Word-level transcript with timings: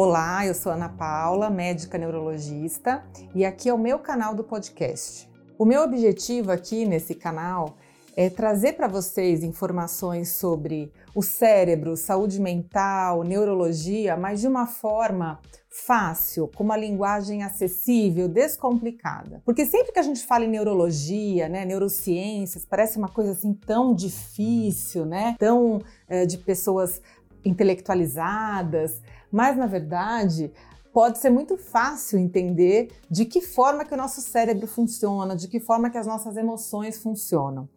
Olá, 0.00 0.46
eu 0.46 0.54
sou 0.54 0.70
Ana 0.70 0.88
Paula, 0.88 1.50
médica 1.50 1.98
neurologista, 1.98 3.02
e 3.34 3.44
aqui 3.44 3.68
é 3.68 3.74
o 3.74 3.76
meu 3.76 3.98
canal 3.98 4.32
do 4.32 4.44
podcast. 4.44 5.28
O 5.58 5.64
meu 5.64 5.82
objetivo 5.82 6.52
aqui 6.52 6.86
nesse 6.86 7.16
canal 7.16 7.74
é 8.16 8.30
trazer 8.30 8.74
para 8.74 8.86
vocês 8.86 9.42
informações 9.42 10.30
sobre 10.30 10.92
o 11.16 11.20
cérebro, 11.20 11.96
saúde 11.96 12.40
mental, 12.40 13.24
neurologia, 13.24 14.16
mas 14.16 14.40
de 14.40 14.46
uma 14.46 14.68
forma 14.68 15.40
fácil, 15.68 16.48
com 16.48 16.64
uma 16.64 16.76
linguagem 16.76 17.42
acessível, 17.42 18.28
descomplicada. 18.28 19.42
Porque 19.44 19.66
sempre 19.66 19.92
que 19.92 19.98
a 19.98 20.02
gente 20.02 20.24
fala 20.24 20.44
em 20.44 20.48
neurologia, 20.48 21.48
né, 21.48 21.64
neurociências, 21.64 22.64
parece 22.64 22.98
uma 22.98 23.08
coisa 23.08 23.32
assim 23.32 23.52
tão 23.52 23.94
difícil, 23.94 25.04
né, 25.04 25.36
tão 25.38 25.80
é, 26.08 26.24
de 26.24 26.38
pessoas 26.38 27.00
intelectualizadas, 27.44 29.00
mas 29.30 29.56
na 29.56 29.66
verdade 29.66 30.52
pode 30.92 31.18
ser 31.18 31.30
muito 31.30 31.56
fácil 31.56 32.18
entender 32.18 32.88
de 33.10 33.24
que 33.24 33.40
forma 33.40 33.84
que 33.84 33.94
o 33.94 33.96
nosso 33.96 34.20
cérebro 34.20 34.66
funciona, 34.66 35.36
de 35.36 35.46
que 35.46 35.60
forma 35.60 35.90
que 35.90 35.98
as 35.98 36.06
nossas 36.06 36.36
emoções 36.36 36.98
funcionam. 36.98 37.68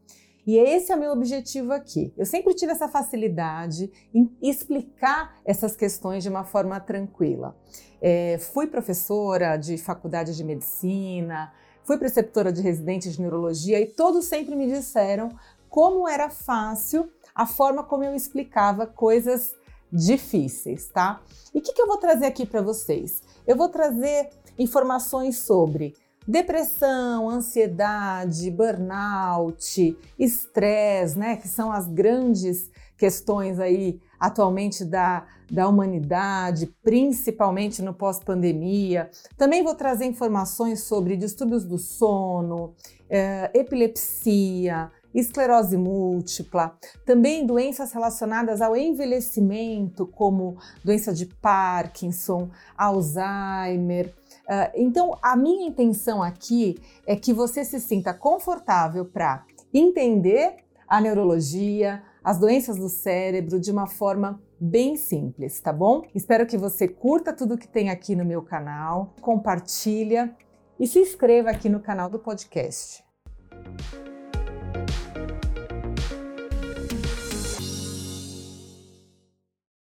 E 0.45 0.57
esse 0.57 0.91
é 0.91 0.95
o 0.95 0.99
meu 0.99 1.11
objetivo 1.11 1.71
aqui. 1.71 2.11
Eu 2.17 2.25
sempre 2.25 2.53
tive 2.55 2.71
essa 2.71 2.87
facilidade 2.87 3.91
em 4.13 4.35
explicar 4.41 5.39
essas 5.45 5.75
questões 5.75 6.23
de 6.23 6.29
uma 6.29 6.43
forma 6.43 6.79
tranquila. 6.79 7.55
É, 8.01 8.39
fui 8.39 8.65
professora 8.65 9.55
de 9.55 9.77
faculdade 9.77 10.35
de 10.35 10.43
medicina, 10.43 11.53
fui 11.83 11.97
preceptora 11.97 12.51
de 12.51 12.61
residentes 12.61 13.13
de 13.13 13.21
neurologia 13.21 13.79
e 13.79 13.85
todos 13.85 14.25
sempre 14.25 14.55
me 14.55 14.67
disseram 14.67 15.29
como 15.71 16.05
era 16.07 16.29
fácil 16.29 17.09
a 17.33 17.47
forma 17.47 17.81
como 17.81 18.03
eu 18.03 18.13
explicava 18.13 18.85
coisas 18.85 19.55
difíceis, 19.91 20.89
tá? 20.89 21.21
E 21.55 21.59
o 21.59 21.61
que, 21.61 21.73
que 21.73 21.81
eu 21.81 21.87
vou 21.87 21.97
trazer 21.97 22.25
aqui 22.25 22.45
para 22.45 22.61
vocês? 22.61 23.23
Eu 23.47 23.55
vou 23.55 23.69
trazer 23.69 24.29
informações 24.59 25.37
sobre 25.37 25.95
depressão, 26.27 27.29
ansiedade, 27.29 28.51
burnout, 28.51 29.97
estresse, 30.19 31.17
né? 31.17 31.37
Que 31.37 31.47
são 31.47 31.71
as 31.71 31.87
grandes 31.87 32.69
questões 32.97 33.57
aí 33.57 33.99
atualmente 34.19 34.85
da, 34.85 35.25
da 35.49 35.67
humanidade, 35.67 36.67
principalmente 36.83 37.81
no 37.81 37.93
pós-pandemia. 37.93 39.09
Também 39.37 39.63
vou 39.63 39.73
trazer 39.73 40.05
informações 40.05 40.83
sobre 40.83 41.17
distúrbios 41.17 41.63
do 41.63 41.79
sono, 41.79 42.75
eh, 43.09 43.49
epilepsia, 43.55 44.91
esclerose 45.13 45.77
múltipla, 45.77 46.77
também 47.05 47.45
doenças 47.45 47.91
relacionadas 47.91 48.61
ao 48.61 48.75
envelhecimento, 48.75 50.05
como 50.05 50.57
doença 50.83 51.13
de 51.13 51.25
Parkinson, 51.25 52.49
Alzheimer. 52.77 54.13
Uh, 54.41 54.71
então, 54.75 55.17
a 55.21 55.35
minha 55.35 55.67
intenção 55.67 56.21
aqui 56.21 56.77
é 57.05 57.15
que 57.15 57.33
você 57.33 57.63
se 57.63 57.79
sinta 57.79 58.13
confortável 58.13 59.05
para 59.05 59.45
entender 59.73 60.57
a 60.87 60.99
neurologia, 60.99 62.03
as 62.23 62.37
doenças 62.37 62.77
do 62.77 62.89
cérebro 62.89 63.59
de 63.59 63.71
uma 63.71 63.87
forma 63.87 64.41
bem 64.59 64.95
simples, 64.95 65.59
tá 65.59 65.73
bom? 65.73 66.03
Espero 66.13 66.45
que 66.45 66.57
você 66.57 66.87
curta 66.87 67.33
tudo 67.33 67.57
que 67.57 67.67
tem 67.67 67.89
aqui 67.89 68.15
no 68.15 68.25
meu 68.25 68.41
canal, 68.41 69.15
compartilha 69.21 70.35
e 70.79 70.85
se 70.85 70.99
inscreva 70.99 71.49
aqui 71.49 71.69
no 71.69 71.79
canal 71.79 72.09
do 72.09 72.19
podcast. 72.19 73.10